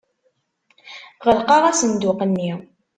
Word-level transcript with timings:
Ɣelqeɣ 1.25 1.63
asenduq-nni. 1.69 2.51